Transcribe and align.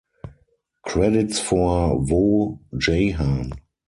Credits 0.83 1.39
for 1.39 1.99
"Woh 2.03 2.59
Jahan". 2.75 3.51